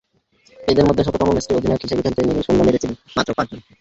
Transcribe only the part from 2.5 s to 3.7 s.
মেরেছিলেন মাত্র পাঁচজন।